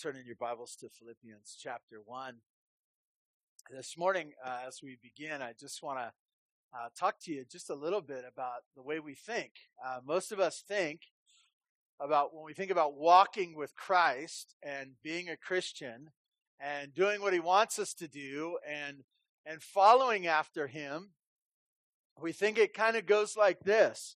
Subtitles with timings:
[0.00, 2.34] turn in your Bibles to Philippians chapter 1.
[3.68, 6.12] This morning, uh, as we begin, I just want to
[6.72, 9.54] uh, talk to you just a little bit about the way we think.
[9.84, 11.00] Uh, most of us think
[11.98, 16.10] about when we think about walking with Christ and being a Christian
[16.60, 19.02] and doing what he wants us to do and
[19.44, 21.10] and following after him,
[22.22, 24.14] we think it kind of goes like this.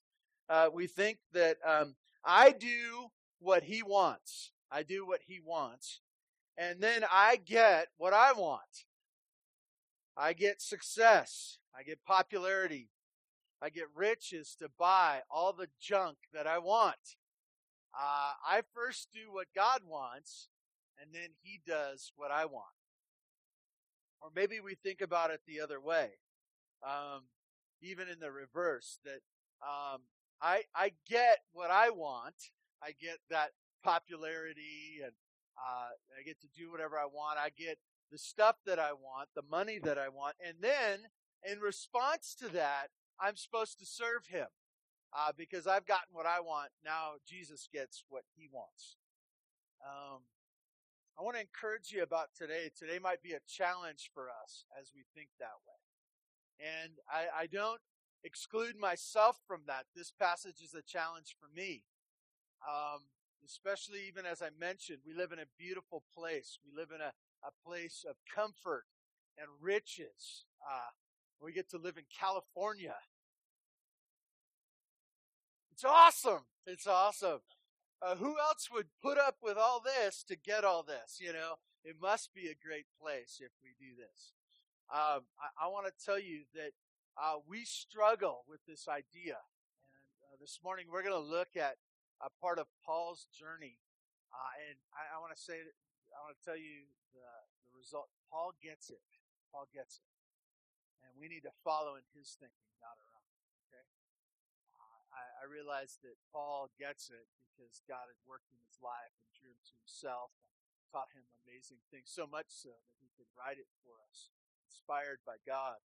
[0.48, 3.08] Uh, we think that um, I do
[3.40, 4.52] what he wants.
[4.72, 6.00] I do what he wants.
[6.56, 8.86] And then I get what I want.
[10.16, 11.58] I get success.
[11.76, 12.88] I get popularity.
[13.62, 17.16] I get riches to buy all the junk that I want.
[17.94, 20.48] Uh, I first do what God wants,
[21.00, 22.64] and then He does what I want.
[24.20, 26.10] Or maybe we think about it the other way,
[26.86, 27.22] um,
[27.80, 29.20] even in the reverse, that
[29.62, 30.02] um,
[30.40, 32.34] I I get what I want.
[32.82, 33.50] I get that
[33.82, 35.12] popularity and
[35.58, 37.38] uh, I get to do whatever I want.
[37.38, 37.78] I get
[38.10, 40.36] the stuff that I want, the money that I want.
[40.44, 41.10] And then
[41.44, 42.88] in response to that,
[43.20, 44.48] I'm supposed to serve him
[45.12, 46.70] uh, because I've gotten what I want.
[46.84, 48.96] Now Jesus gets what he wants.
[49.84, 50.20] Um,
[51.18, 52.70] I want to encourage you about today.
[52.76, 55.78] Today might be a challenge for us as we think that way.
[56.58, 57.80] And I, I don't
[58.24, 59.84] exclude myself from that.
[59.94, 61.82] This passage is a challenge for me.
[62.66, 63.00] Um,
[63.44, 66.58] especially even as I mentioned, we live in a beautiful place.
[66.64, 67.12] We live in a,
[67.46, 68.84] a place of comfort
[69.38, 70.44] and riches.
[70.62, 70.90] Uh,
[71.40, 72.94] we get to live in California.
[75.72, 76.44] It's awesome.
[76.66, 77.40] It's awesome.
[78.00, 81.18] Uh, who else would put up with all this to get all this?
[81.20, 84.32] You know, it must be a great place if we do this.
[84.92, 86.72] Um, I, I want to tell you that
[87.16, 89.38] uh, we struggle with this idea.
[89.38, 91.76] And uh, this morning we're going to look at
[92.22, 93.82] a part of Paul's journey.
[94.30, 95.58] Uh, and I, I want to say,
[96.14, 97.26] I want to tell you the,
[97.68, 98.08] the result.
[98.30, 99.02] Paul gets it.
[99.50, 100.08] Paul gets it.
[101.04, 103.28] And we need to follow in his thinking, not our own.
[103.68, 103.84] Okay?
[105.12, 109.28] I, I realize that Paul gets it because God had worked in his life and
[109.36, 110.32] drew him to himself
[110.72, 114.32] and taught him amazing things, so much so that he could write it for us,
[114.64, 115.84] inspired by God,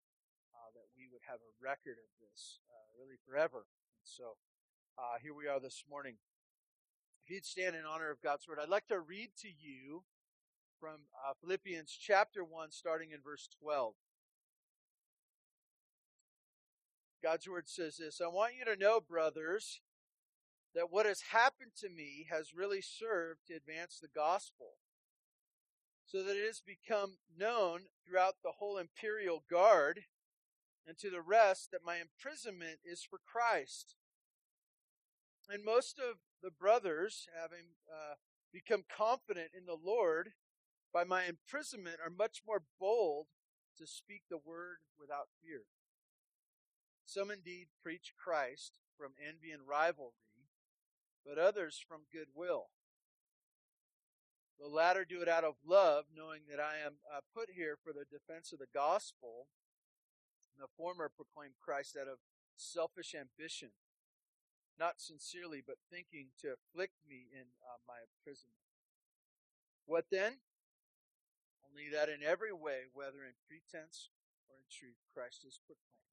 [0.54, 3.66] uh, that we would have a record of this uh, really forever.
[3.98, 4.38] And so
[4.98, 6.14] uh, here we are this morning.
[7.24, 10.04] If you'd stand in honor of God's word, I'd like to read to you
[10.80, 13.94] from uh, Philippians chapter 1, starting in verse 12.
[17.22, 19.80] God's word says this I want you to know, brothers,
[20.74, 24.78] that what has happened to me has really served to advance the gospel,
[26.06, 30.04] so that it has become known throughout the whole imperial guard
[30.86, 33.96] and to the rest that my imprisonment is for Christ.
[35.48, 38.14] And most of the brothers, having uh,
[38.52, 40.30] become confident in the Lord
[40.92, 43.26] by my imprisonment, are much more bold
[43.78, 45.62] to speak the word without fear.
[47.04, 50.50] Some indeed preach Christ from envy and rivalry,
[51.24, 52.70] but others from goodwill.
[54.58, 57.92] The latter do it out of love, knowing that I am uh, put here for
[57.92, 59.46] the defense of the gospel.
[60.56, 62.18] And the former proclaim Christ out of
[62.56, 63.70] selfish ambition
[64.78, 68.60] not sincerely, but thinking to afflict me in uh, my imprisonment.
[69.88, 70.40] What then?
[71.64, 74.12] Only that in every way, whether in pretense
[74.48, 76.12] or in truth, Christ is proclaimed.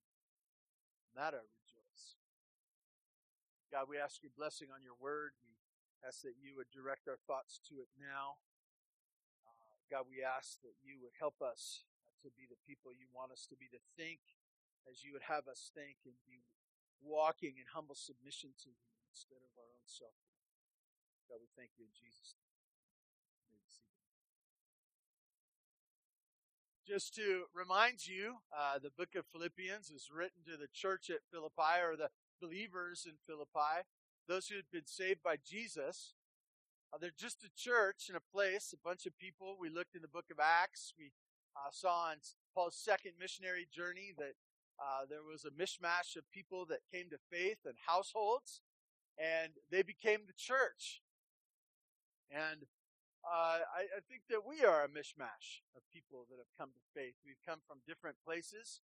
[1.11, 2.19] And that I rejoice.
[3.71, 5.33] God, we ask your blessing on your word.
[5.43, 5.55] We
[6.05, 8.43] ask that you would direct our thoughts to it now.
[9.47, 11.87] Uh, God, we ask that you would help us
[12.23, 14.23] to be the people you want us to be, to think
[14.87, 16.43] as you would have us think and be
[17.01, 20.15] walking in humble submission to you instead of our own self.
[21.29, 22.53] God, we thank you in Jesus' name.
[26.83, 31.23] Just to remind you, uh, the book of Philippians is written to the church at
[31.31, 32.09] Philippi or the
[32.41, 33.87] believers in Philippi,
[34.27, 36.13] those who had been saved by Jesus.
[36.91, 39.55] Uh, they're just a church and a place, a bunch of people.
[39.57, 40.93] We looked in the book of Acts.
[40.99, 41.13] We
[41.55, 42.17] uh, saw on
[42.53, 44.33] Paul's second missionary journey that
[44.83, 48.59] uh, there was a mishmash of people that came to faith and households,
[49.15, 51.01] and they became the church.
[52.29, 52.67] And
[53.23, 56.91] uh, I, I, think that we are a mishmash of people that have come to
[56.91, 57.15] faith.
[57.23, 58.81] We've come from different places,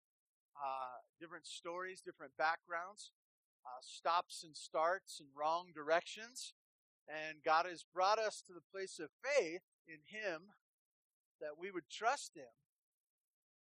[0.54, 3.12] uh, different stories, different backgrounds,
[3.66, 6.54] uh, stops and starts and wrong directions.
[7.10, 10.54] And God has brought us to the place of faith in Him
[11.42, 12.54] that we would trust Him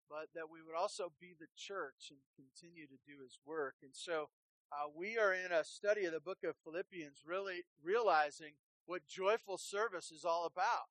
[0.09, 3.75] but that we would also be the church and continue to do his work.
[3.81, 4.29] And so
[4.71, 8.53] uh, we are in a study of the book of Philippians, really realizing
[8.85, 10.89] what joyful service is all about.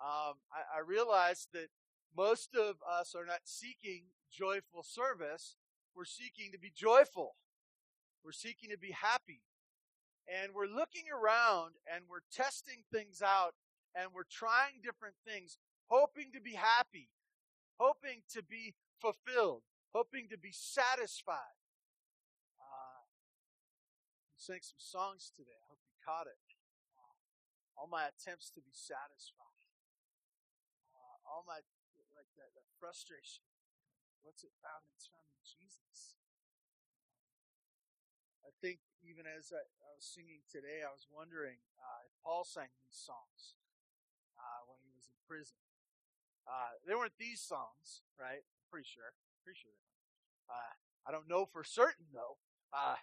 [0.00, 1.68] Um, I, I realize that
[2.16, 5.56] most of us are not seeking joyful service.
[5.94, 7.36] We're seeking to be joyful.
[8.24, 9.42] We're seeking to be happy.
[10.28, 13.54] And we're looking around and we're testing things out
[13.94, 15.58] and we're trying different things,
[15.88, 17.08] hoping to be happy,
[17.80, 19.64] hoping to be fulfilled,
[19.96, 21.56] hoping to be satisfied.
[22.60, 23.08] Uh,
[24.36, 25.56] sang some songs today.
[25.56, 26.36] I hope you caught it.
[26.92, 29.64] Uh, all my attempts to be satisfied,
[30.92, 31.64] uh, all my
[32.12, 33.48] like that, that frustration.
[34.20, 34.84] What's it found?
[34.92, 36.20] It's found in Jesus.
[38.44, 42.44] I think even as I, I was singing today, I was wondering uh, if Paul
[42.44, 43.56] sang these songs
[44.36, 45.56] uh, when he was in prison.
[46.50, 48.42] Uh, they weren't these songs, right?
[48.70, 49.14] Pretty sure.
[49.46, 49.78] Pretty sure.
[50.50, 50.74] Uh,
[51.06, 52.42] I don't know for certain though.
[52.74, 52.98] Uh,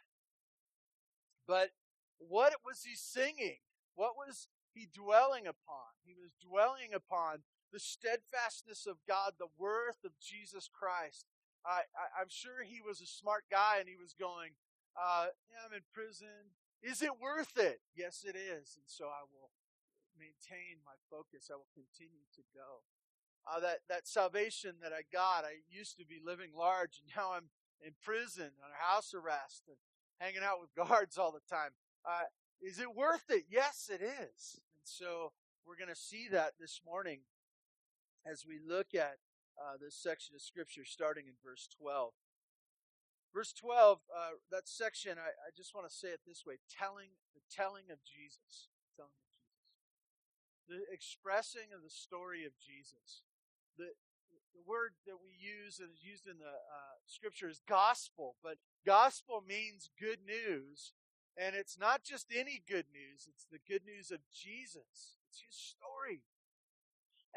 [1.48, 1.72] but
[2.20, 3.64] what was he singing?
[3.96, 5.96] What was he dwelling upon?
[6.04, 11.26] He was dwelling upon the steadfastness of God, the worth of Jesus Christ.
[11.68, 11.84] I,
[12.16, 14.56] am sure he was a smart guy and he was going,
[14.96, 16.56] uh, yeah, I'm in prison.
[16.80, 17.84] Is it worth it?
[17.92, 18.80] Yes, it is.
[18.80, 19.52] And so I will
[20.16, 21.52] maintain my focus.
[21.52, 22.88] I will continue to go
[23.48, 25.46] uh, that, that salvation that I got.
[25.46, 27.50] I used to be living large, and now I'm
[27.86, 29.78] in prison under house arrest and
[30.20, 31.72] hanging out with guards all the time.
[32.06, 32.28] Uh,
[32.62, 33.46] is it worth it?
[33.50, 34.60] Yes, it is.
[34.76, 35.32] And so
[35.66, 37.22] we're going to see that this morning
[38.26, 39.18] as we look at
[39.58, 42.14] uh, this section of Scripture starting in verse 12.
[43.34, 47.14] Verse 12, uh, that section, I, I just want to say it this way telling
[47.36, 48.72] the telling of Jesus.
[48.96, 49.62] Telling of Jesus.
[50.66, 53.22] The expressing of the story of Jesus
[53.78, 53.94] the,
[54.54, 58.58] the word that we use and is used in the uh, scripture is gospel, but
[58.86, 60.94] gospel means good news.
[61.38, 65.22] And it's not just any good news, it's the good news of Jesus.
[65.30, 66.26] It's his story.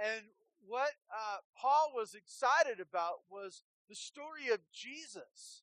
[0.00, 0.32] And
[0.66, 5.62] what uh, Paul was excited about was the story of Jesus,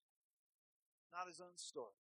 [1.11, 1.97] not his own story.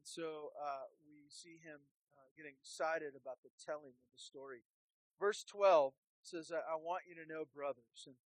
[0.00, 1.84] And so uh, we see him
[2.16, 4.64] uh, getting excited about the telling of the story.
[5.20, 5.92] Verse 12
[6.26, 8.10] says, I, I want you to know, brothers.
[8.10, 8.18] And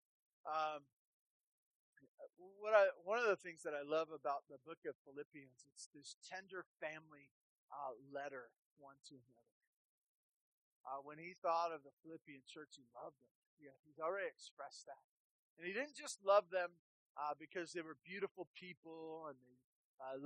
[0.49, 0.81] um,
[2.57, 5.89] what I, one of the things that I love about the book of Philippians, it's
[5.93, 7.29] this tender family
[7.69, 8.49] uh, letter
[8.81, 9.57] one to another.
[10.81, 13.29] Uh, when he thought of the Philippian church, he loved them.
[13.61, 15.05] Yeah, he's already expressed that.
[15.57, 16.73] And he didn't just love them
[17.13, 19.61] uh, because they were beautiful people and they
[20.01, 20.17] uh,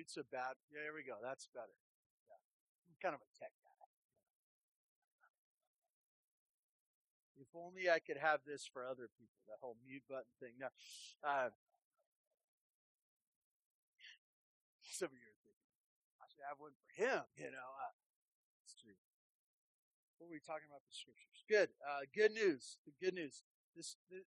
[0.00, 0.56] looked about.
[0.72, 1.20] Yeah, there we go.
[1.20, 1.76] That's better.
[2.30, 2.40] Yeah.
[2.88, 3.72] I'm kind of a tech guy.
[7.42, 10.54] If only I could have this for other people, that whole mute button thing.
[10.62, 10.70] No.
[11.26, 11.50] Uh,
[14.86, 15.74] some of you are thinking,
[16.22, 17.70] I should have one for him, you know.
[17.82, 17.92] Uh,
[18.62, 18.94] it's true.
[20.16, 21.42] What were we talking about the scriptures?
[21.50, 21.74] Good.
[21.82, 22.78] Uh, good news.
[22.86, 23.42] The good news.
[23.74, 24.22] This, this,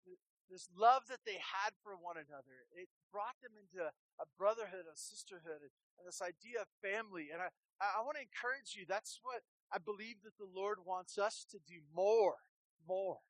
[0.52, 4.98] this love that they had for one another, it brought them into a brotherhood, a
[4.98, 5.66] sisterhood,
[5.98, 7.32] and this idea of family.
[7.32, 8.86] And I, I want to encourage you.
[8.86, 12.44] That's what I believe that the Lord wants us to do more,
[12.86, 13.24] more.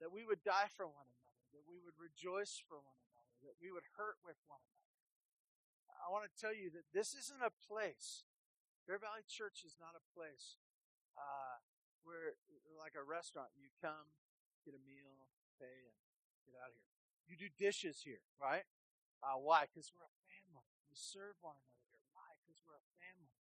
[0.00, 3.60] That we would die for one another, that we would rejoice for one another, that
[3.62, 4.98] we would hurt with one another.
[6.02, 8.26] I want to tell you that this isn't a place.
[8.90, 10.58] Bear Valley Church is not a place
[11.14, 11.62] uh,
[12.02, 12.34] where,
[12.74, 14.10] like a restaurant, you come,
[14.66, 15.96] get a meal, pay, and
[16.44, 16.96] get out of here.
[17.28, 18.66] You do dishes here, right?
[19.22, 19.70] Uh, why?
[19.70, 20.68] Because we're a family.
[20.90, 22.04] We serve one another here.
[22.12, 22.28] Why?
[22.42, 23.32] Because we're a family.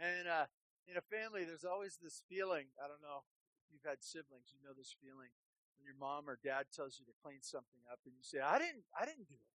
[0.00, 0.46] And uh,
[0.90, 2.72] in a family, there's always this feeling.
[2.80, 3.24] I don't know
[3.62, 4.50] if you've had siblings.
[4.50, 5.30] You know this feeling
[5.76, 8.58] when your mom or dad tells you to clean something up, and you say, "I
[8.58, 8.88] didn't.
[8.96, 9.54] I didn't do it."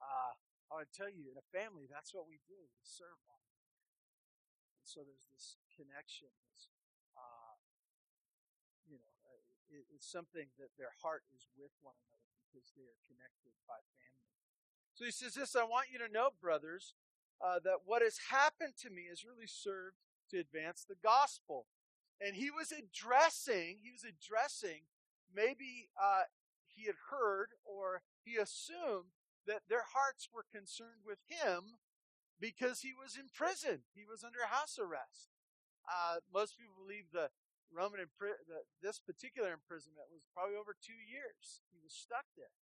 [0.00, 0.32] Uh,
[0.70, 2.56] I want to tell you, in a family, that's what we do.
[2.56, 3.42] We serve one.
[4.78, 6.30] And so there's this connection.
[6.54, 6.70] This,
[9.94, 14.34] it's something that their heart is with one another because they are connected by family.
[14.94, 16.94] So he says this, I want you to know, brothers,
[17.40, 19.96] uh, that what has happened to me has really served
[20.30, 21.66] to advance the gospel.
[22.20, 24.84] And he was addressing, he was addressing,
[25.32, 26.28] maybe uh,
[26.68, 31.80] he had heard or he assumed that their hearts were concerned with him
[32.38, 33.88] because he was in prison.
[33.94, 35.32] He was under house arrest.
[35.88, 37.30] Uh, most people believe the
[37.70, 41.62] Roman impri- the, this particular imprisonment was probably over two years.
[41.70, 42.54] He was stuck there.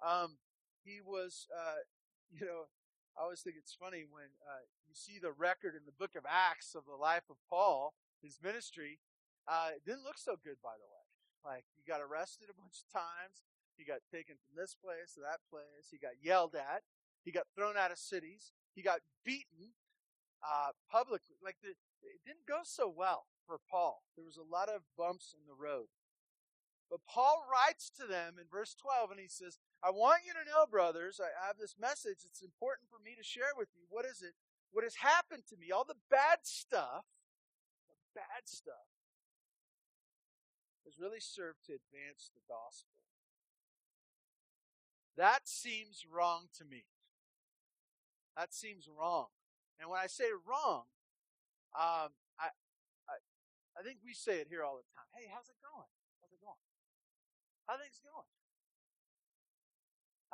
[0.00, 0.40] Um,
[0.82, 1.84] he was uh,
[2.34, 2.68] you know,
[3.16, 6.28] I always think it's funny when uh, you see the record in the book of
[6.28, 9.00] Acts of the life of Paul, his ministry.
[9.48, 11.04] Uh, it didn't look so good, by the way.
[11.42, 13.48] Like, he got arrested a bunch of times.
[13.76, 15.88] He got taken from this place to that place.
[15.90, 16.84] He got yelled at.
[17.24, 18.52] He got thrown out of cities.
[18.74, 19.72] He got beaten
[20.44, 21.38] uh, publicly.
[21.42, 24.04] Like, the, it didn't go so well for Paul.
[24.12, 25.88] There was a lot of bumps in the road.
[26.92, 30.44] But Paul writes to them in verse 12 and he says, I want you to
[30.44, 32.24] know, brothers, I have this message.
[32.24, 33.88] It's important for me to share with you.
[33.88, 34.36] What is it?
[34.72, 35.72] What has happened to me?
[35.72, 37.08] All the bad stuff,
[37.88, 38.88] the bad stuff,
[40.84, 43.00] has really served to advance the gospel.
[45.16, 46.84] That seems wrong to me.
[48.36, 49.26] That seems wrong.
[49.80, 50.84] And when I say wrong,
[51.76, 52.16] um,
[53.78, 55.06] I think we say it here all the time.
[55.14, 55.86] Hey, how's it going?
[56.18, 56.58] How's it going?
[57.70, 58.26] How things going?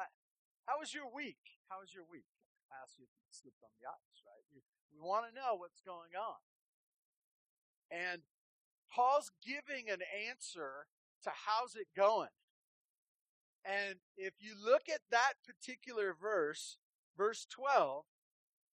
[0.01, 0.09] How,
[0.65, 1.61] how was your week?
[1.69, 2.25] How was your week?
[2.73, 4.49] I asked you if you slipped on the ice, right?
[4.49, 6.41] You, we want to know what's going on.
[7.93, 8.25] And
[8.89, 10.89] Paul's giving an answer
[11.29, 12.33] to how's it going.
[13.61, 16.81] And if you look at that particular verse,
[17.13, 18.09] verse 12,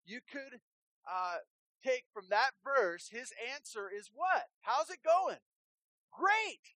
[0.03, 0.59] you could
[1.07, 1.39] uh,
[1.87, 4.51] take from that verse, his answer is what?
[4.61, 5.39] How's it going?
[6.11, 6.75] Great.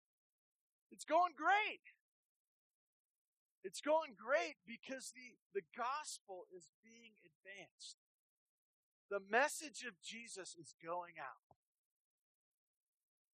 [0.92, 1.84] It's going great.
[3.64, 8.00] It's going great because the, the gospel is being advanced.
[9.12, 11.60] The message of Jesus is going out.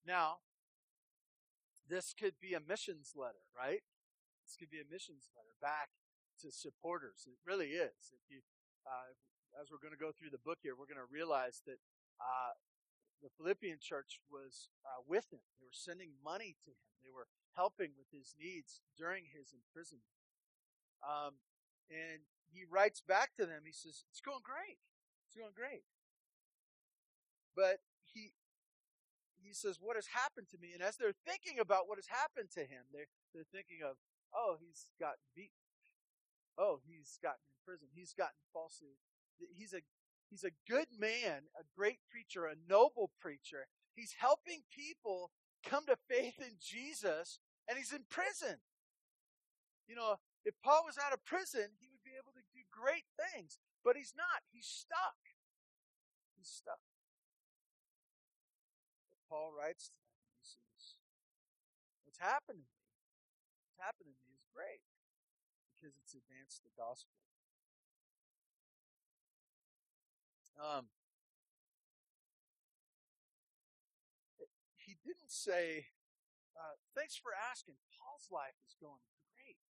[0.05, 0.41] Now,
[1.87, 3.85] this could be a missions letter, right?
[4.43, 5.93] This could be a missions letter back
[6.41, 7.27] to supporters.
[7.27, 8.11] It really is.
[8.11, 8.41] If you,
[8.83, 9.15] uh,
[9.57, 11.81] as we're going to go through the book here, we're going to realize that
[12.21, 12.53] uh,
[13.21, 15.41] the Philippian church was uh, with him.
[15.57, 16.85] They were sending money to him.
[17.01, 20.13] They were helping with his needs during his imprisonment.
[21.01, 21.41] Um,
[21.89, 23.65] and he writes back to them.
[23.65, 24.77] He says, "It's going great.
[25.25, 25.85] It's going great."
[27.55, 28.33] But he
[29.37, 32.49] he says, "What has happened to me?" And as they're thinking about what has happened
[32.53, 33.97] to him, they're they're thinking of,
[34.33, 35.65] "Oh, he's gotten beaten.
[36.57, 37.87] Oh, he's gotten in prison.
[37.93, 38.97] He's gotten falsely.
[39.55, 39.81] He's a
[40.29, 43.67] he's a good man, a great preacher, a noble preacher.
[43.95, 45.31] He's helping people
[45.65, 48.61] come to faith in Jesus, and he's in prison.
[49.87, 53.07] You know, if Paul was out of prison, he would be able to do great
[53.15, 54.43] things, but he's not.
[54.51, 55.19] He's stuck.
[56.35, 56.83] He's stuck.
[59.11, 60.99] But Paul writes to them, he says,
[62.07, 62.67] What's happening?
[63.67, 64.83] What's happening to me is great
[65.75, 67.26] because it's advanced the gospel.
[70.57, 70.89] Um,
[74.81, 75.93] he didn't say,
[76.57, 77.77] uh, thanks for asking.
[77.93, 79.61] Paul's life is going great.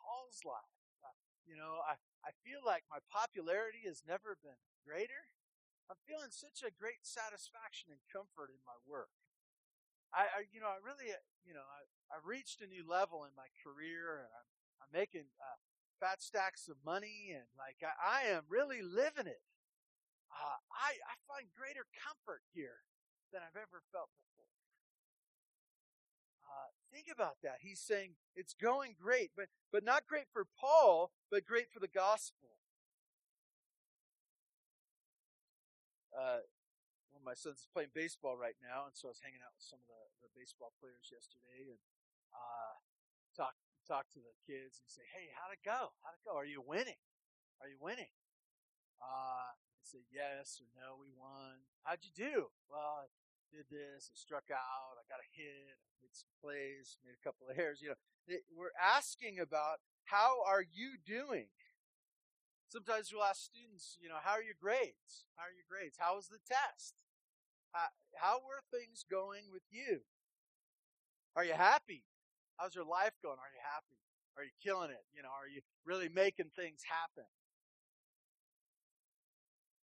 [0.00, 0.80] Paul's life.
[1.04, 1.12] Uh,
[1.44, 5.28] you know, I, I feel like my popularity has never been greater.
[5.92, 9.12] I'm feeling such a great satisfaction and comfort in my work.
[10.12, 11.12] I, I you know, I really,
[11.44, 14.48] you know, I, I've reached a new level in my career and I'm,
[14.84, 15.60] I'm making uh,
[16.00, 19.42] fat stacks of money and like I, I am really living it.
[20.30, 22.86] Uh, I, I find greater comfort here
[23.32, 24.52] than I've ever felt before.
[26.48, 27.60] Uh, think about that.
[27.60, 31.90] He's saying it's going great, but but not great for Paul, but great for the
[31.90, 32.56] gospel.
[36.14, 36.42] Uh,
[37.12, 39.54] one of my sons is playing baseball right now, and so I was hanging out
[39.54, 41.82] with some of the, the baseball players yesterday, and
[42.32, 42.74] uh,
[43.36, 43.54] talk
[43.88, 45.96] talk to the kids and say, "Hey, how'd it go?
[46.04, 46.36] How'd it go?
[46.36, 47.00] Are you winning?
[47.64, 48.12] Are you winning?"
[49.00, 51.64] Uh, say yes or no, we won.
[51.82, 52.52] How'd you do?
[52.68, 53.08] Well, I
[53.48, 57.24] did this, I struck out, I got a hit, I made some plays, made a
[57.24, 57.80] couple of errors.
[57.80, 58.00] You know,
[58.52, 61.48] we're asking about how are you doing?
[62.68, 65.24] Sometimes we'll ask students, you know, how are your grades?
[65.36, 65.96] How are your grades?
[65.96, 66.92] How was the test?
[67.72, 67.88] How,
[68.20, 70.04] how were things going with you?
[71.34, 72.04] Are you happy?
[72.58, 73.38] How's your life going?
[73.38, 73.94] Are you happy?
[74.34, 75.06] Are you killing it?
[75.14, 77.26] You know, are you really making things happen?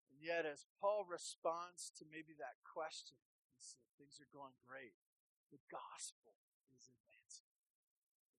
[0.09, 3.21] And yet, as Paul responds to maybe that question,
[3.53, 4.97] he said, things are going great.
[5.53, 6.33] The gospel
[6.73, 7.53] is advancing.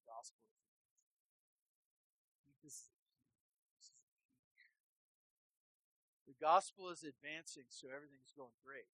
[0.01, 0.97] The gospel is advancing.
[2.65, 3.93] This is
[6.25, 8.89] the gospel is advancing, so everything's going great.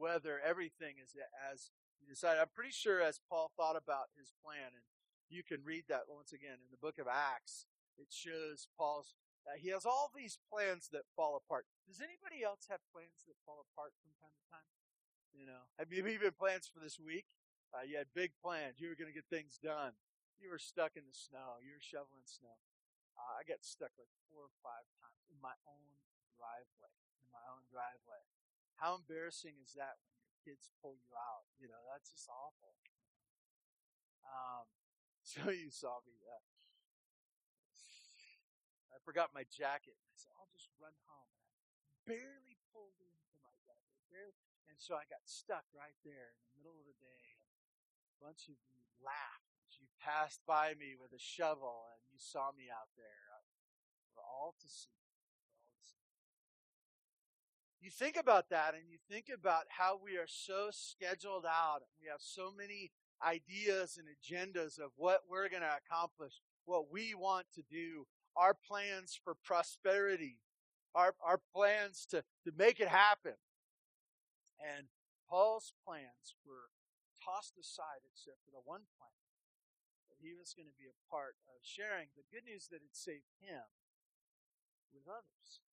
[0.00, 1.68] Whether everything is as
[2.02, 4.86] you decide, I'm pretty sure as Paul thought about his plan, and
[5.30, 7.66] you can read that once again in the book of Acts,
[7.96, 11.66] it shows Paul's uh, he has all these plans that fall apart.
[11.90, 14.70] Does anybody else have plans that fall apart from time to time?
[15.34, 17.26] You know, have you even plans for this week?
[17.74, 18.78] Uh, you had big plans.
[18.78, 19.98] You were going to get things done.
[20.38, 21.58] You were stuck in the snow.
[21.58, 22.54] You were shoveling snow.
[23.18, 25.90] uh, I got stuck like four or five times in my own
[26.38, 26.92] driveway.
[27.18, 28.22] In my own driveway.
[28.78, 29.98] How embarrassing is that
[30.42, 31.46] kids pull you out?
[31.56, 32.74] You know, that's just awful.
[34.26, 34.66] Um,
[35.32, 36.18] so you saw me.
[36.26, 36.42] Uh,
[38.92, 39.96] I forgot my jacket.
[39.96, 41.32] I said, I'll just run home.
[41.38, 43.96] And I barely pulled into my jacket.
[44.12, 44.46] Barely.
[44.70, 47.24] And so I got stuck right there in the middle of the day.
[48.18, 52.54] A bunch of you laughed you passed by me with a shovel and you saw
[52.54, 53.42] me out there uh,
[54.14, 54.94] for all to see.
[57.82, 61.82] You think about that and you think about how we are so scheduled out.
[61.82, 66.92] and We have so many ideas and agendas of what we're going to accomplish, what
[66.92, 70.38] we want to do, our plans for prosperity,
[70.94, 73.34] our, our plans to, to make it happen.
[74.62, 74.86] And
[75.28, 76.70] Paul's plans were
[77.18, 79.18] tossed aside except for the one plan
[80.06, 82.94] that he was going to be a part of sharing the good news that had
[82.94, 83.66] saved him
[84.94, 85.66] with others.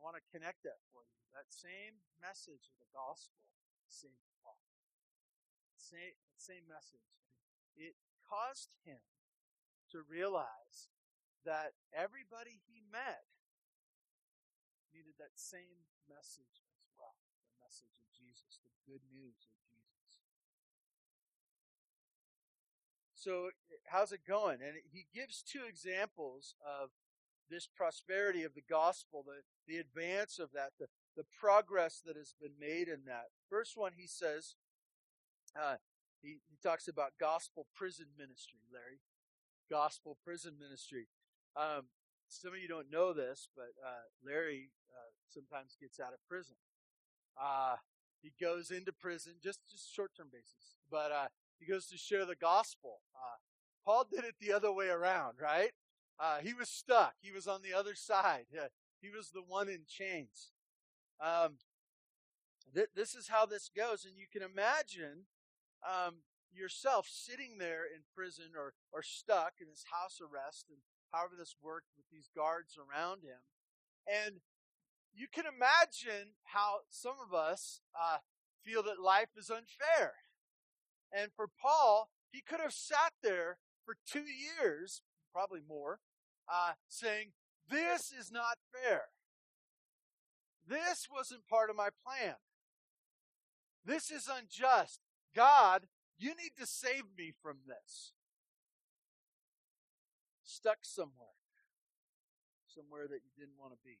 [0.00, 1.20] I, want to connect that for you.
[1.36, 3.44] That same message of the gospel
[3.84, 4.56] saved Paul.
[5.76, 7.04] Same, same message.
[7.76, 9.04] It caused him
[9.92, 10.88] to realize
[11.44, 13.28] that everybody he met
[14.88, 20.24] needed that same message as well the message of Jesus, the good news of Jesus.
[23.14, 23.52] So,
[23.84, 24.64] how's it going?
[24.64, 26.90] And he gives two examples of
[27.50, 32.34] this prosperity of the gospel, the, the advance of that, the, the progress that has
[32.40, 33.26] been made in that.
[33.48, 34.54] First one, he says,
[35.60, 35.76] uh,
[36.22, 39.00] he, he talks about gospel prison ministry, Larry.
[39.70, 41.06] Gospel prison ministry.
[41.56, 41.86] Um,
[42.28, 46.56] some of you don't know this, but uh, Larry uh, sometimes gets out of prison.
[47.40, 47.76] Uh,
[48.22, 51.28] he goes into prison just just short term basis, but uh,
[51.58, 53.00] he goes to share the gospel.
[53.14, 53.38] Uh,
[53.84, 55.70] Paul did it the other way around, right?
[56.20, 57.14] Uh, he was stuck.
[57.20, 58.46] He was on the other side.
[59.00, 60.50] he was the one in chains.
[61.18, 61.56] Um,
[62.74, 65.24] th- this is how this goes, and you can imagine
[65.82, 66.16] um,
[66.52, 70.78] yourself sitting there in prison or or stuck in this house arrest, and
[71.10, 73.40] however this worked with these guards around him,
[74.06, 74.40] and
[75.14, 78.18] you can imagine how some of us uh,
[78.64, 80.14] feel that life is unfair.
[81.12, 85.02] And for Paul, he could have sat there for two years,
[85.32, 85.98] probably more,
[86.52, 87.32] uh, saying,
[87.68, 89.02] This is not fair.
[90.66, 92.34] This wasn't part of my plan.
[93.84, 95.00] This is unjust.
[95.34, 95.86] God,
[96.18, 98.12] you need to save me from this.
[100.42, 101.38] Stuck somewhere,
[102.66, 103.98] somewhere that you didn't want to be.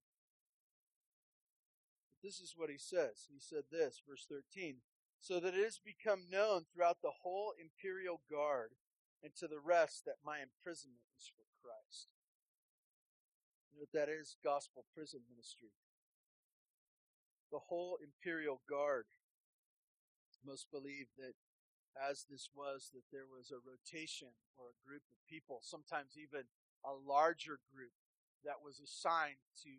[2.10, 3.26] But this is what he says.
[3.32, 4.76] He said this, verse 13
[5.20, 8.72] so that it has become known throughout the whole imperial guard
[9.22, 12.08] and to the rest that my imprisonment is for Christ.
[13.70, 14.36] You know what that is?
[14.42, 15.70] Gospel prison ministry.
[17.50, 19.06] The whole imperial guard
[20.44, 21.34] must believe that
[21.98, 26.46] as this was, that there was a rotation or a group of people, sometimes even
[26.84, 27.92] a larger group
[28.44, 29.70] that was assigned to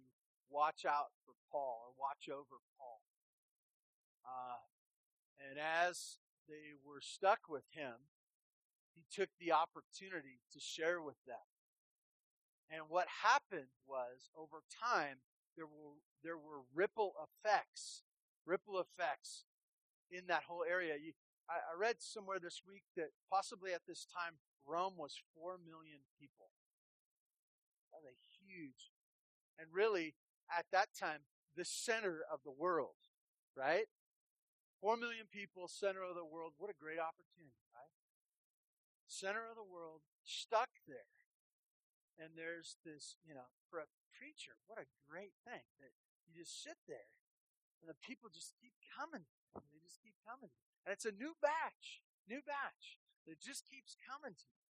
[0.50, 3.02] watch out for Paul or watch over Paul.
[4.28, 4.62] Uh,
[5.40, 8.12] and as they were stuck with him,
[8.94, 11.51] he took the opportunity to share with them.
[12.72, 15.20] And what happened was over time,
[15.58, 18.04] there were, there were ripple effects,
[18.46, 19.44] ripple effects
[20.10, 20.96] in that whole area.
[20.96, 21.12] You,
[21.50, 26.00] I, I read somewhere this week that possibly at this time, Rome was 4 million
[26.18, 26.48] people.
[27.92, 28.90] That's a huge,
[29.60, 30.16] and really
[30.48, 32.96] at that time, the center of the world,
[33.56, 33.86] right?
[34.80, 36.54] Four million people, center of the world.
[36.58, 37.94] What a great opportunity, right?
[39.08, 41.21] Center of the world, stuck there.
[42.22, 45.90] And there's this, you know, for a preacher, what a great thing that
[46.30, 47.10] you just sit there
[47.82, 49.26] and the people just keep coming.
[49.58, 50.54] And They just keep coming.
[50.86, 54.62] And it's a new batch, new batch that just keeps coming to you.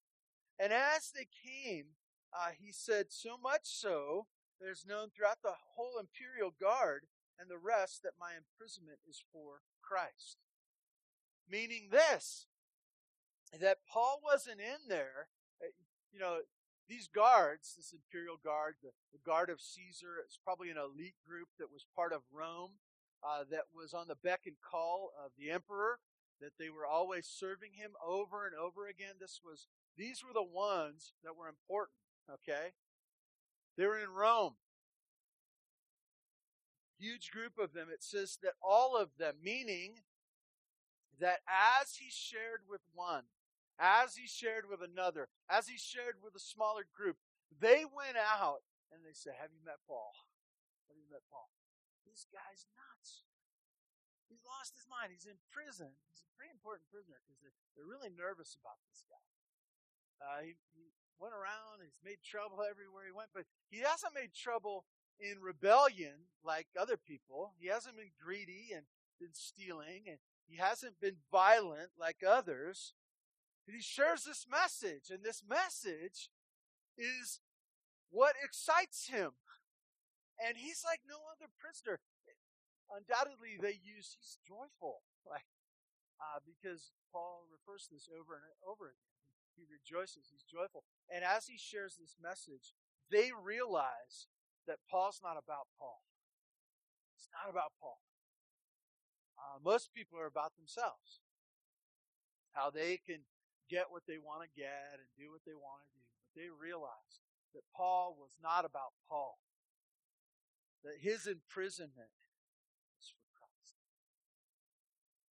[0.63, 1.99] And as they came,
[2.31, 7.51] uh, he said, so much so that it's known throughout the whole imperial guard and
[7.51, 10.39] the rest that my imprisonment is for Christ.
[11.51, 12.47] Meaning this,
[13.59, 15.75] that Paul wasn't in there, uh,
[16.13, 16.47] you know,
[16.91, 21.49] these guards, this imperial guard, the, the guard of Caesar, it's probably an elite group
[21.59, 22.83] that was part of Rome,
[23.23, 26.01] uh, that was on the beck and call of the emperor,
[26.41, 29.15] that they were always serving him over and over again.
[29.21, 32.75] This was, these were the ones that were important, okay?
[33.79, 34.57] They were in Rome
[37.01, 39.95] huge group of them, it says that all of them, meaning
[41.19, 43.25] that as he shared with one,
[43.81, 47.17] as he shared with another, as he shared with a smaller group,
[47.49, 48.63] they went out
[48.93, 50.13] and they said, Have you met Paul?
[50.93, 51.49] Have you met Paul?
[52.05, 53.25] This guy's nuts.
[54.29, 55.11] He's lost his mind.
[55.11, 55.97] He's in prison.
[56.13, 59.27] He's a pretty important prisoner because they're, they're really nervous about this guy.
[60.21, 64.37] Uh, he, he went around, he's made trouble everywhere he went, but he hasn't made
[64.37, 64.85] trouble
[65.17, 67.57] in rebellion like other people.
[67.57, 68.85] He hasn't been greedy and
[69.21, 72.95] been stealing, and he hasn't been violent like others.
[73.67, 76.31] And he shares this message, and this message
[76.99, 77.41] is
[78.11, 79.33] what excites him.
[80.41, 82.01] And he's like no other prisoner
[82.91, 85.47] undoubtedly they use he's joyful, like
[86.19, 89.15] uh, because Paul refers to this over and over again.
[89.57, 92.73] He rejoices, he's joyful, and as he shares this message,
[93.11, 94.31] they realize
[94.67, 96.07] that Paul's not about Paul.
[97.19, 98.01] It's not about Paul.
[99.37, 101.21] Uh, most people are about themselves,
[102.53, 103.27] how they can
[103.71, 106.03] get what they want to get and do what they want to do.
[106.27, 107.23] But they realized
[107.55, 109.39] that Paul was not about Paul.
[110.83, 112.11] That his imprisonment
[112.99, 113.79] was for Christ.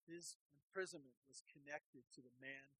[0.08, 2.72] his imprisonment was connected to the man,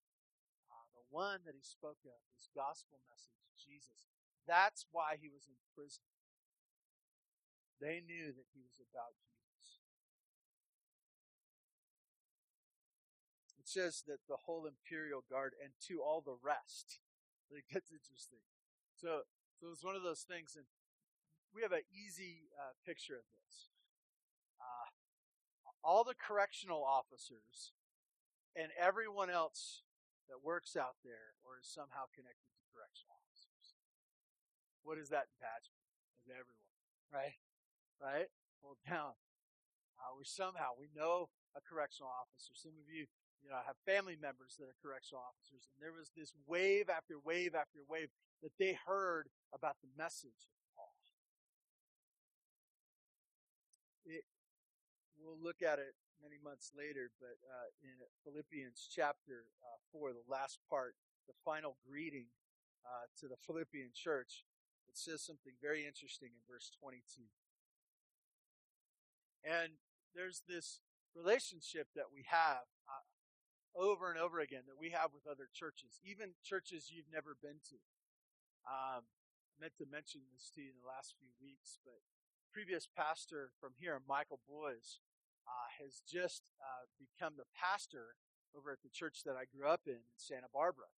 [0.73, 4.09] uh, the one that he spoke of, his gospel message, Jesus.
[4.49, 6.07] That's why he was in prison.
[7.83, 9.81] They knew that he was about Jesus.
[13.59, 16.99] It says that the whole imperial guard and to all the rest.
[17.51, 18.47] It gets interesting.
[18.95, 19.27] So,
[19.59, 20.71] so it's one of those things, and
[21.51, 23.41] we have an easy uh, picture of this
[25.83, 27.73] all the correctional officers
[28.57, 29.83] and everyone else
[30.29, 33.75] that works out there or is somehow connected to correctional officers.
[34.85, 35.85] What is that Patchman?
[36.21, 36.73] Is everyone,
[37.11, 37.41] right?
[37.97, 38.29] Right?
[38.61, 39.17] Hold down.
[39.97, 42.53] Uh, we somehow, we know a correctional officer.
[42.57, 43.09] Some of you,
[43.43, 45.69] you know, I have family members that are correctional officers.
[45.73, 50.49] And there was this wave after wave after wave that they heard about the message
[50.49, 50.95] of Paul.
[54.05, 54.25] It,
[55.17, 60.29] we'll look at it many months later, but uh, in Philippians chapter uh, 4, the
[60.29, 60.95] last part,
[61.27, 62.29] the final greeting
[62.85, 64.45] uh, to the Philippian church,
[64.89, 67.25] it says something very interesting in verse 22.
[69.45, 69.81] And
[70.15, 70.81] there's this
[71.17, 72.69] relationship that we have
[73.81, 77.65] over and over again that we have with other churches, even churches you've never been
[77.73, 77.81] to.
[78.69, 82.05] Um, I meant to mention this to you in the last few weeks, but
[82.53, 85.01] previous pastor from here, Michael Boys,
[85.49, 88.21] uh, has just uh, become the pastor
[88.53, 90.93] over at the church that I grew up in in Santa Barbara.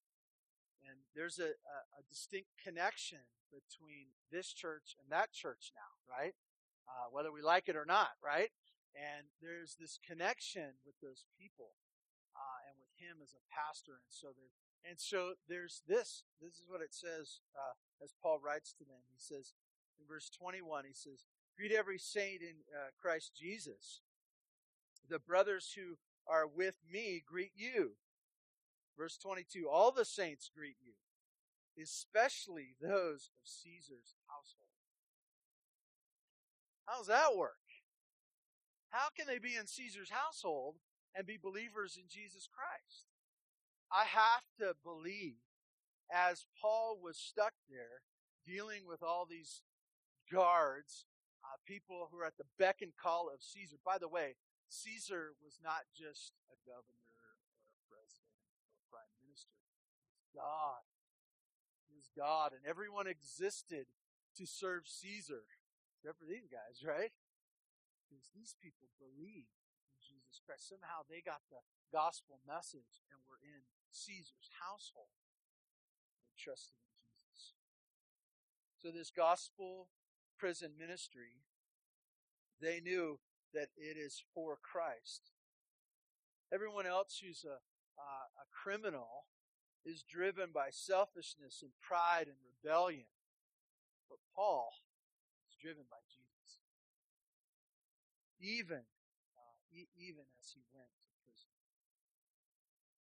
[0.83, 3.23] And there's a, a, a distinct connection
[3.55, 6.35] between this church and that church now, right?
[6.89, 8.51] Uh, whether we like it or not, right?
[8.97, 11.79] And there's this connection with those people
[13.03, 13.99] him as a pastor.
[13.99, 14.55] And so there,
[14.87, 16.25] and so there's this.
[16.41, 19.03] This is what it says uh, as Paul writes to them.
[19.11, 19.55] He says
[19.99, 21.27] in verse 21, he says,
[21.59, 24.01] "Greet every saint in uh, Christ Jesus."
[25.09, 27.99] The brothers who are with me greet you.
[28.97, 30.95] Verse 22 All the saints greet you,
[31.83, 34.69] especially those of Caesar's household.
[36.87, 37.57] How's that work?
[38.91, 40.77] How can they be in Caesar's household
[41.15, 43.07] and be believers in Jesus Christ?
[43.93, 45.37] I have to believe,
[46.09, 48.01] as Paul was stuck there
[48.47, 49.63] dealing with all these
[50.33, 51.05] guards,
[51.45, 53.77] uh, people who are at the beck and call of Caesar.
[53.85, 54.37] By the way,
[54.73, 57.13] Caesar was not just a governor
[57.61, 59.53] or a president or a prime minister.
[59.53, 60.83] He was God.
[61.85, 63.85] He was God, and everyone existed
[64.41, 65.45] to serve Caesar,
[66.01, 67.13] except for these guys, right?
[68.09, 69.62] Because these people believed
[70.33, 70.73] Jesus Christ.
[70.73, 71.61] Somehow they got the
[71.93, 75.13] gospel message and were in Caesar's household.
[76.25, 76.89] They trusted in
[77.29, 77.53] Jesus.
[78.81, 79.93] So this gospel
[80.41, 81.45] prison ministry,
[82.61, 83.21] they knew
[83.53, 85.37] that it is for Christ.
[86.49, 87.61] Everyone else who's a,
[88.01, 89.29] uh, a criminal
[89.85, 93.13] is driven by selfishness and pride and rebellion.
[94.09, 94.73] But Paul
[95.49, 96.65] is driven by Jesus.
[98.41, 98.89] Even,
[99.73, 101.53] even as he went to prison.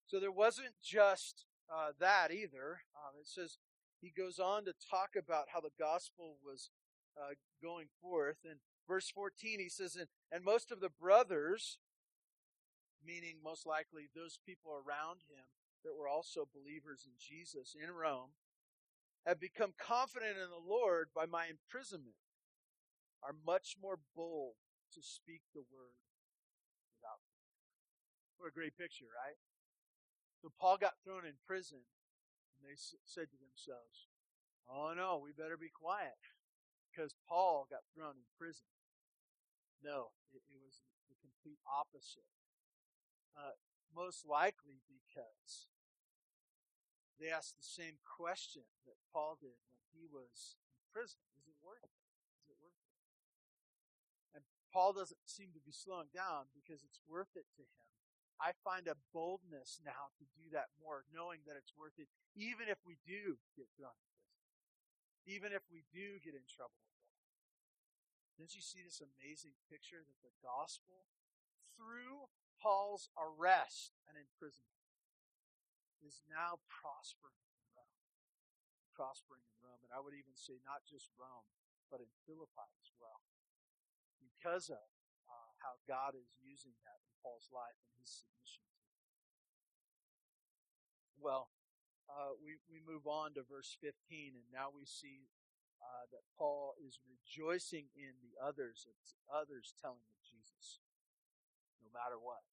[0.08, 2.84] So there wasn't just uh, that either.
[2.96, 3.58] Um, it says
[4.02, 6.70] he goes on to talk about how the gospel was
[7.18, 8.38] uh, going forth.
[8.44, 11.78] And verse 14, he says, and, and most of the brothers,
[13.06, 15.46] meaning most likely those people around him
[15.84, 18.32] that were also believers in Jesus in Rome,
[19.26, 22.18] have become confident in the Lord by my imprisonment,
[23.24, 24.56] are much more bold
[24.94, 26.11] to speak the word.
[28.42, 29.38] A great picture, right?
[30.42, 31.86] So Paul got thrown in prison,
[32.58, 34.10] and they said to themselves,
[34.66, 36.18] Oh no, we better be quiet
[36.90, 38.66] because Paul got thrown in prison.
[39.86, 42.26] No, it, it was the complete opposite.
[43.38, 43.56] Uh,
[43.94, 45.70] most likely because
[47.22, 51.22] they asked the same question that Paul did when he was in prison.
[51.38, 52.02] Is it worth it?
[52.42, 52.90] Is it worth it?
[54.34, 58.01] And Paul doesn't seem to be slowing down because it's worth it to him.
[58.42, 62.66] I find a boldness now to do that more, knowing that it's worth it, even
[62.66, 64.42] if we do get thrown in prison,
[65.30, 68.42] even if we do get in trouble with that.
[68.42, 71.06] Didn't you see this amazing picture that the gospel,
[71.78, 74.82] through Paul's arrest and imprisonment,
[76.02, 78.02] is now prospering in Rome.
[78.98, 79.86] Prospering in Rome.
[79.86, 81.46] And I would even say not just Rome,
[81.94, 83.22] but in Philippi as well.
[84.18, 84.82] Because of
[85.62, 89.00] how God is using that in Paul's life and his submission to it.
[91.22, 91.54] Well,
[92.10, 95.30] uh, we, we move on to verse 15, and now we see
[95.80, 98.90] uh, that Paul is rejoicing in the others,
[99.30, 100.82] others telling of Jesus,
[101.80, 102.44] no matter what.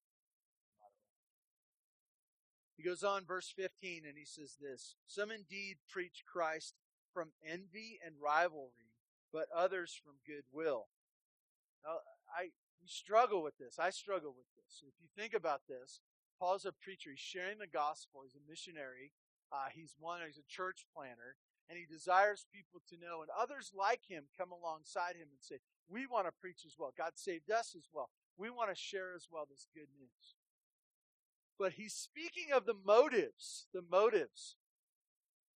[2.79, 6.75] He goes on, verse 15, and he says this Some indeed preach Christ
[7.13, 8.95] from envy and rivalry,
[9.33, 10.87] but others from goodwill.
[11.83, 11.99] Now,
[12.89, 13.79] struggle with this.
[13.79, 14.81] I struggle with this.
[14.81, 16.01] If you think about this,
[16.39, 17.11] Paul's a preacher.
[17.11, 18.21] He's sharing the gospel.
[18.23, 19.11] He's a missionary.
[19.51, 20.21] Uh, he's one.
[20.25, 21.35] He's a church planter,
[21.69, 23.21] and he desires people to know.
[23.21, 26.93] And others like him come alongside him and say, "We want to preach as well.
[26.95, 28.09] God saved us as well.
[28.37, 30.35] We want to share as well this good news."
[31.59, 34.55] but he's speaking of the motives, the motives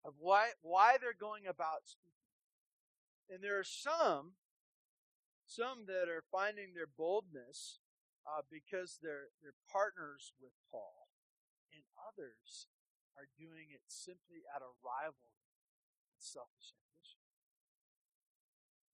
[0.05, 2.11] of why, why they're going about speaking.
[3.29, 4.33] And there are some,
[5.53, 7.77] some that are finding their boldness
[8.25, 11.13] uh, because they're, they're partners with Paul,
[11.69, 12.65] and others
[13.13, 15.45] are doing it simply out of rivalry
[16.09, 17.21] and selfish ambition.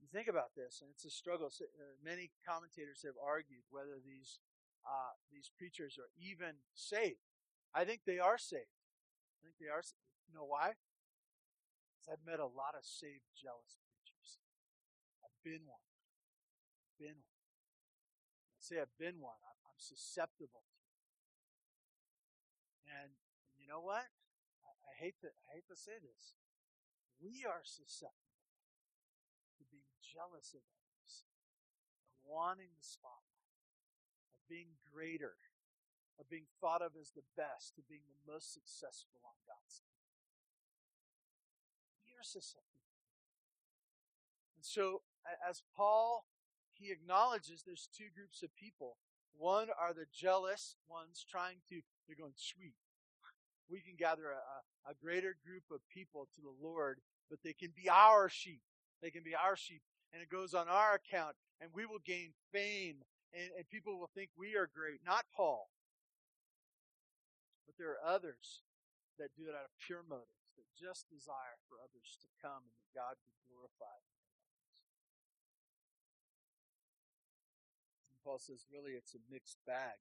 [0.03, 1.47] You think about this, and it's a struggle.
[1.47, 4.43] Uh, many commentators have argued whether these
[4.83, 7.23] uh, these preachers are even saved.
[7.75, 8.79] I think they are saved.
[9.39, 9.83] I think they are.
[10.27, 10.79] You know why?
[11.91, 14.39] Because I've met a lot of saved, jealous preachers.
[15.19, 15.88] I've been one.
[16.99, 17.47] Been one.
[18.53, 19.39] I say I've been one.
[19.47, 20.67] I'm, susceptible
[22.83, 23.15] and
[23.55, 24.11] you know what?
[24.67, 26.35] I, I hate to I hate to say this.
[27.23, 28.43] We are susceptible
[29.55, 31.23] to being jealous of others,
[32.03, 33.39] of wanting the spotlight
[34.35, 35.35] of being greater,
[36.19, 40.03] of being thought of as the best, of being the most successful on God's team.
[42.07, 42.87] We are susceptible.
[44.55, 45.03] And so,
[45.47, 46.25] as Paul,
[46.79, 48.97] he acknowledges there's two groups of people.
[49.37, 52.75] One are the jealous ones trying to, they're going, sweet.
[53.69, 57.71] We can gather a, a greater group of people to the Lord, but they can
[57.75, 58.61] be our sheep.
[59.01, 59.81] They can be our sheep.
[60.11, 64.09] And it goes on our account, and we will gain fame and, and people will
[64.13, 65.05] think we are great.
[65.05, 65.69] Not Paul.
[67.65, 68.65] But there are others
[69.21, 72.73] that do it out of pure motives, that just desire for others to come and
[72.73, 74.01] that God be glorified.
[78.29, 79.97] Paul says, really, it's a mixed bag.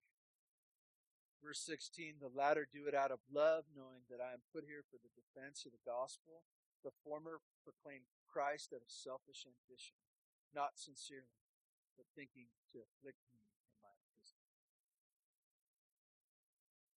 [1.41, 4.85] Verse 16, the latter do it out of love, knowing that I am put here
[4.85, 6.45] for the defense of the gospel.
[6.85, 9.97] The former proclaim Christ out of selfish ambition,
[10.53, 11.41] not sincerely
[11.97, 14.37] but thinking to afflict me in my prison.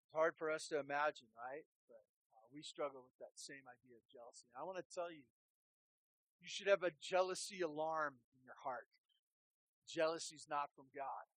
[0.03, 1.63] It's hard for us to imagine, right?
[1.87, 2.03] But
[2.35, 4.51] uh, we struggle with that same idea of jealousy.
[4.51, 5.23] I want to tell you,
[6.43, 8.91] you should have a jealousy alarm in your heart.
[9.87, 11.27] Jealousy is not from God.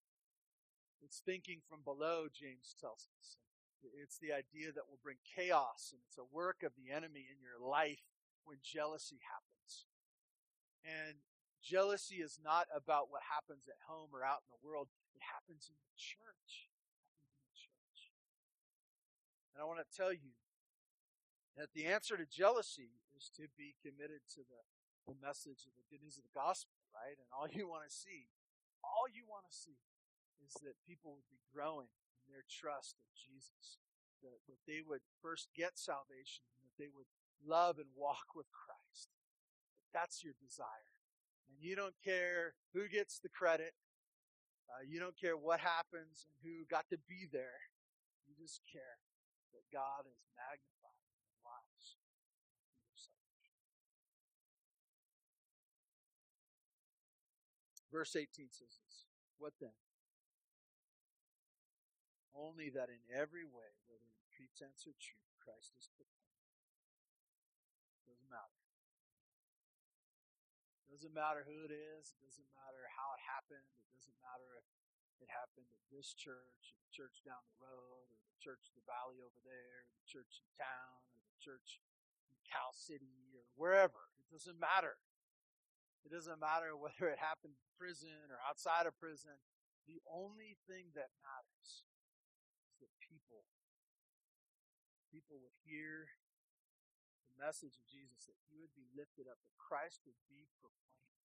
[1.03, 3.37] It's thinking from below, James tells us.
[4.01, 7.45] It's the idea that will bring chaos, and it's a work of the enemy in
[7.45, 8.09] your life
[8.45, 9.85] when jealousy happens.
[10.81, 11.21] And
[11.65, 14.93] Jealousy is not about what happens at home or out in the world.
[15.17, 16.69] It happens in the church.
[17.25, 18.13] In the church.
[19.57, 20.37] And I want to tell you
[21.57, 24.61] that the answer to jealousy is to be committed to the,
[25.09, 27.19] the message of the good news of the gospel, right?
[27.19, 28.31] And all you want to see,
[28.81, 29.77] all you want to see
[30.47, 31.91] is that people would be growing
[32.25, 33.83] in their trust of Jesus.
[34.23, 37.11] That, that they would first get salvation and that they would
[37.45, 39.13] love and walk with Christ.
[39.93, 40.97] That's your desire.
[41.45, 43.77] And you don't care who gets the credit.
[44.65, 47.69] Uh, you don't care what happens and who got to be there.
[48.25, 48.97] You just care
[49.53, 52.01] that God is magnified in your lives.
[57.95, 59.07] Verse 18 says this
[59.39, 59.79] What then?
[62.35, 66.43] Only that in every way, whether in pretense or truth, Christ is proclaimed.
[68.03, 68.59] Doesn't matter.
[70.91, 72.11] Doesn't matter who it is.
[72.11, 73.63] It doesn't matter how it happened.
[73.63, 74.67] It doesn't matter if
[75.23, 78.75] it happened at this church, or the church down the road, or the church in
[78.75, 81.79] the valley over there, or the church in town, or the church
[82.27, 84.11] in Cal City, or wherever.
[84.19, 84.99] It doesn't matter.
[86.05, 89.41] It doesn't matter whether it happened in prison or outside of prison.
[89.89, 91.85] The only thing that matters
[92.73, 93.45] is that people,
[95.13, 96.09] people would hear
[97.29, 101.21] the message of Jesus, that he would be lifted up, that Christ would be proclaimed,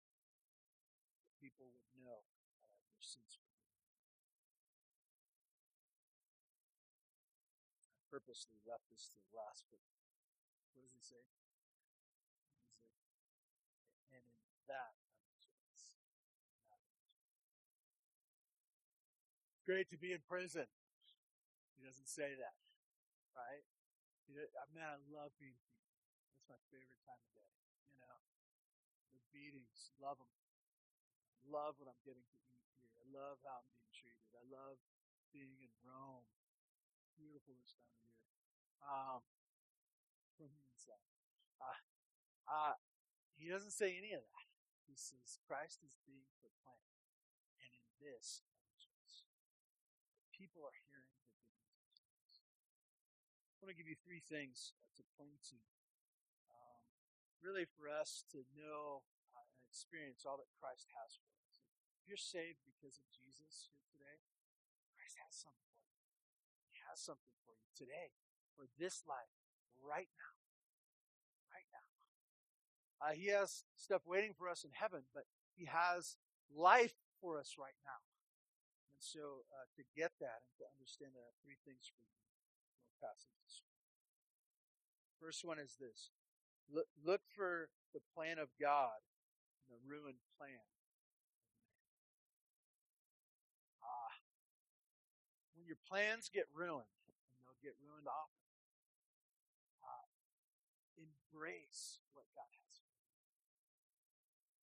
[1.24, 2.28] that people would know
[2.76, 3.80] that their sins forgiven.
[7.96, 9.80] I purposely left this to the last, but
[10.76, 11.24] what does he say?
[14.12, 15.00] And in that
[19.70, 20.66] great to be in prison.
[21.78, 22.58] He doesn't say that,
[23.38, 23.62] right?
[24.26, 24.34] He,
[24.74, 25.94] man, I love being beaten.
[26.26, 27.54] That's my favorite time of day.
[27.94, 28.18] You know,
[29.14, 30.34] the beatings, love them.
[31.46, 32.98] Love what I'm getting to eat here.
[32.98, 34.34] I love how I'm being treated.
[34.34, 34.82] I love
[35.30, 36.26] being in Rome.
[37.14, 38.26] Beautiful this time of year.
[38.82, 39.22] Um,
[40.34, 41.06] from the inside.
[41.62, 41.78] Uh,
[42.50, 42.76] uh,
[43.38, 44.50] he doesn't say any of that.
[44.90, 46.90] He says Christ is being proclaimed.
[47.62, 48.42] And in this,
[50.40, 52.48] people are hearing the good news.
[53.60, 55.60] I want to give you three things to cling to.
[56.48, 56.88] Um,
[57.44, 59.04] really, for us to know
[59.36, 61.60] uh, and experience all that Christ has for us.
[62.00, 64.24] If you're saved because of Jesus here today,
[64.96, 66.00] Christ has something for you.
[66.72, 68.16] He has something for you today,
[68.56, 69.36] for this life,
[69.76, 70.36] right now.
[71.52, 71.88] Right now.
[73.04, 76.16] Uh, he has stuff waiting for us in heaven, but He has
[76.48, 78.00] life for us right now.
[79.00, 82.20] And so uh, to get that and to understand that, three things for you
[82.84, 83.64] from passages.
[85.24, 86.12] First one is this.
[86.68, 89.00] Look, look for the plan of God
[89.72, 90.66] the ruined plan.
[93.80, 94.20] Ah,
[95.54, 98.50] when your plans get ruined, and they'll get ruined often,
[99.86, 100.10] uh,
[100.98, 103.14] embrace what God has for you.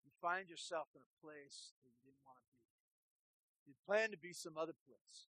[0.04, 2.56] You find yourself in a place that you didn't want to be
[3.66, 5.26] you plan to be some other place.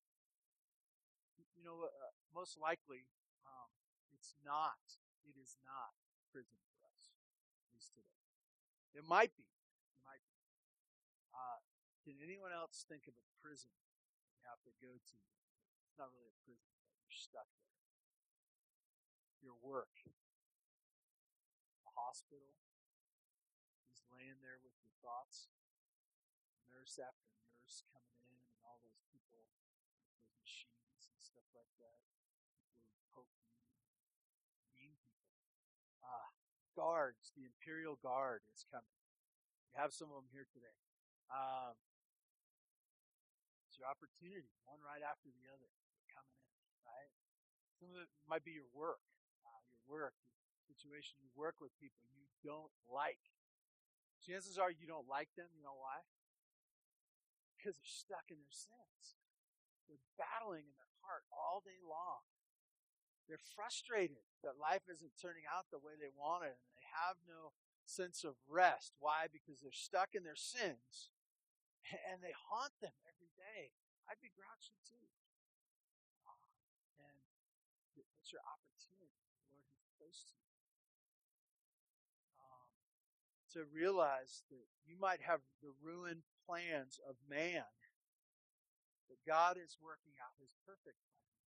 [1.54, 3.06] You know, uh, most likely,
[3.46, 3.70] um,
[4.12, 4.82] it's not.
[5.24, 5.96] It is not
[6.34, 7.14] prison for us,
[7.56, 8.26] at least today.
[8.98, 9.48] It might be.
[9.48, 10.42] It might be.
[11.32, 11.62] Uh,
[12.04, 13.72] can anyone else think of a prison
[14.36, 15.18] you have to go to?
[15.88, 17.80] It's not really a prison, but you're stuck there.
[19.40, 19.94] Your work,
[21.88, 22.60] a hospital,
[23.88, 25.48] just laying there with your thoughts,
[26.68, 27.32] nurse after
[27.64, 28.23] nurse coming
[30.40, 32.00] machines and stuff like that.
[32.86, 33.50] People poke you,
[34.76, 35.34] mean people.
[36.04, 36.30] Ah,
[36.78, 38.98] guards, the Imperial Guard is coming.
[39.72, 40.78] We have some of them here today.
[41.34, 41.74] Um,
[43.66, 45.70] it's your opportunity, one right after the other,
[46.14, 47.10] coming in, right?
[47.82, 49.02] Some of it might be your work,
[49.42, 50.14] uh, your work,
[50.54, 51.18] your situation.
[51.26, 53.34] You work with people you don't like.
[54.22, 55.50] Chances are you don't like them.
[55.58, 56.06] You know why?
[57.58, 59.18] Because they're stuck in their sins.
[59.94, 62.26] They're battling in their heart all day long.
[63.30, 67.54] They're frustrated that life isn't turning out the way they wanted and they have no
[67.86, 68.98] sense of rest.
[68.98, 69.30] Why?
[69.30, 71.14] Because they're stuck in their sins
[72.10, 73.72] and they haunt them every day.
[74.10, 75.08] I'd be grouchy too.
[77.00, 77.16] And
[78.18, 80.42] it's your opportunity the Lord has placed you.
[82.42, 82.70] Um,
[83.56, 87.64] to realize that you might have the ruined plans of man
[89.08, 91.38] but God is working out his perfect plan.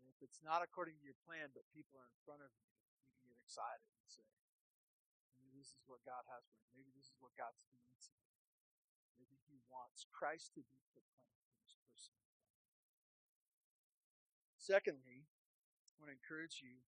[0.00, 2.68] And if it's not according to your plan, but people are in front of you,
[2.68, 4.26] you can get excited and say,
[5.38, 6.80] maybe this is what God has for me.
[6.80, 8.32] Maybe this is what God's doing to me.
[9.20, 12.56] Maybe he wants Christ to be proclaimed in his personal plan.
[14.56, 16.80] Secondly, I want to encourage you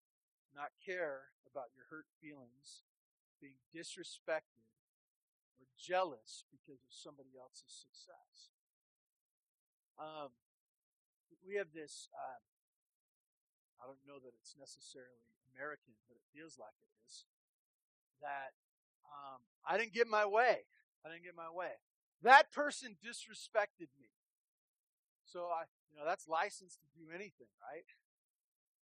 [0.53, 2.85] not care about your hurt feelings,
[3.41, 4.69] being disrespected,
[5.61, 8.53] or jealous because of somebody else's success.
[10.01, 10.33] Um,
[11.45, 12.41] we have this, uh,
[13.83, 17.27] I don't know that it's necessarily American, but it feels like it is,
[18.23, 18.55] that
[19.05, 20.65] um, I didn't get my way.
[21.05, 21.83] I didn't get my way.
[22.23, 24.15] That person disrespected me.
[25.27, 27.89] So I, you know, that's license to do anything, right?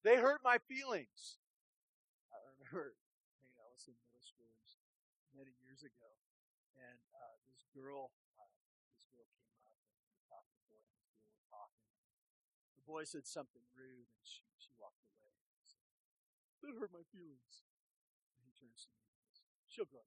[0.03, 1.39] They hurt my feelings.
[2.35, 2.99] I remember,
[3.55, 4.51] know, I was in middle school
[5.37, 6.11] many years ago,
[6.75, 8.11] and uh, this girl
[12.78, 15.37] the boy said something rude, and she, she walked away.
[16.65, 17.69] That hurt my feelings.
[18.41, 20.01] And he turns to me and says, She'll grow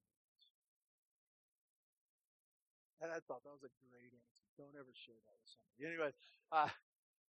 [3.01, 4.45] And I thought that was a great answer.
[4.57, 5.89] Don't ever share that with somebody.
[5.89, 6.13] Anyway,
[6.53, 6.69] uh,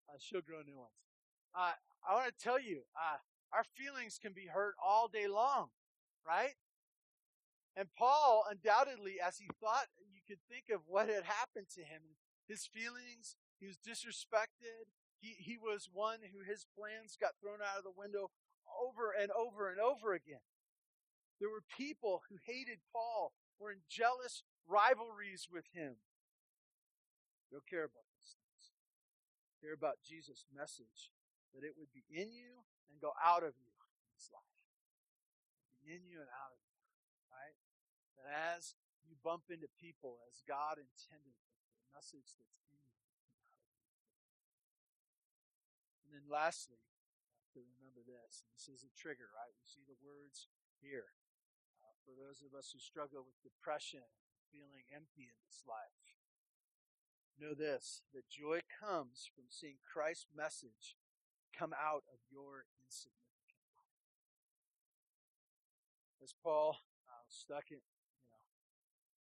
[0.08, 0.96] uh, she'll grow new ones.
[1.52, 3.20] Uh, I want to tell you, uh,
[3.52, 5.68] our feelings can be hurt all day long,
[6.24, 6.56] right?
[7.76, 12.16] And Paul, undoubtedly, as he thought, you could think of what had happened to him,
[12.48, 14.88] his feelings, he was disrespected.
[15.20, 18.30] He, he was one who his plans got thrown out of the window
[18.68, 20.44] over and over and over again.
[21.40, 25.98] There were people who hated Paul, were in jealous rivalries with him.
[27.50, 28.74] Don't care about these things.
[29.58, 31.10] Care about Jesus' message,
[31.54, 34.62] that it would be in you and go out of you in this life.
[35.82, 36.78] Be in you and out of you.
[37.32, 37.56] Right?
[38.18, 41.34] That as you bump into people as God intended,
[41.80, 42.87] the message that's in you.
[46.28, 46.84] Lastly,
[47.56, 49.56] to remember this, this is a trigger, right?
[49.56, 51.16] We see the words here.
[51.80, 54.04] Uh, for those of us who struggle with depression,
[54.52, 56.20] feeling empty in this life,
[57.40, 61.00] know this, that joy comes from seeing Christ's message
[61.56, 64.04] come out of your insignificant life.
[66.20, 68.44] As Paul uh, stuck in, you know,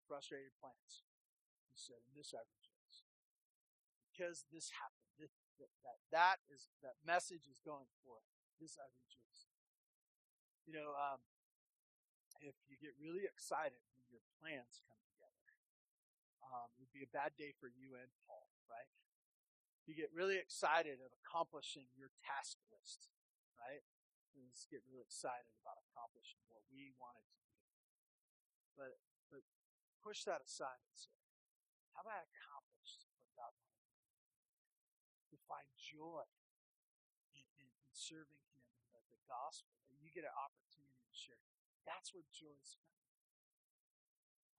[0.08, 1.04] frustrated plans.
[1.68, 3.02] He said, "In this I rejoice,
[4.08, 5.03] because this happened.
[5.58, 8.26] That, that that is that message is going forth.
[8.58, 9.46] This I rejoice."
[10.66, 11.20] You know, um,
[12.40, 15.44] if you get really excited when your plans come together,
[16.40, 18.88] um, it would be a bad day for you and Paul, right?
[19.84, 23.12] You get really excited of accomplishing your task list,
[23.60, 23.84] right?
[24.32, 27.60] And just get really excited about accomplishing what we wanted to do.
[28.74, 28.92] But
[29.28, 29.44] but
[30.00, 31.14] push that aside and say,
[31.92, 34.24] how about I accomplished what God wanted me to do?
[35.32, 36.24] To find joy
[37.36, 41.44] in, in, in serving Him, the, the gospel, that you get an opportunity to share.
[41.84, 42.94] That's where joy is found.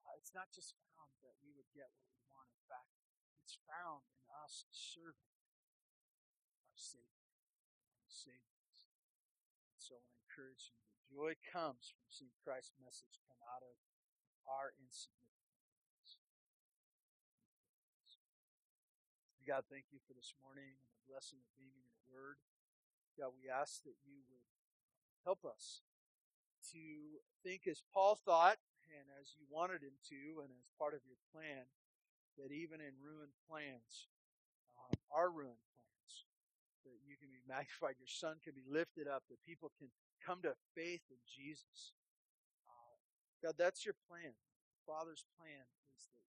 [0.05, 2.49] Uh, it's not just found that we would get what we want.
[2.53, 2.93] In fact,
[3.41, 5.33] it's found in us serving
[6.69, 7.33] our Savior,
[7.97, 8.61] our Savior.
[9.81, 13.77] So I encourage you that joy comes from seeing Christ's message come out of
[14.49, 15.44] our insignificance.
[19.45, 22.41] God, thank you for this morning and the blessing of being in your word.
[23.13, 24.41] God, we ask that you would
[25.21, 25.85] help us
[26.73, 28.57] to think as Paul thought
[28.89, 31.69] and as you wanted him to and as part of your plan,
[32.41, 34.09] that even in ruined plans,
[34.81, 36.13] um, our ruined plans,
[36.89, 39.93] that you can be magnified, your son can be lifted up, that people can
[40.25, 41.93] come to faith in Jesus.
[42.65, 42.97] Uh,
[43.45, 44.33] God, that's your plan.
[44.89, 46.25] Father's plan is that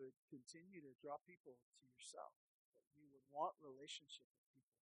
[0.00, 2.32] would continue to draw people to yourself,
[2.88, 4.80] that you would want relationship with people.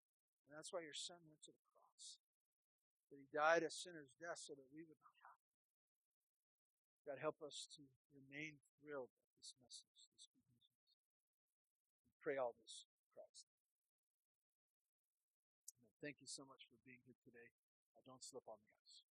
[0.47, 2.23] And that's why your son went to the cross.
[3.11, 5.59] That he died a sinner's death so that we would not have to.
[7.11, 7.83] God, help us to
[8.15, 10.79] remain thrilled at this message, this good news.
[12.15, 13.51] We pray all this in Christ.
[15.99, 17.51] Thank you so much for being here today.
[17.99, 19.10] I don't slip on the ice.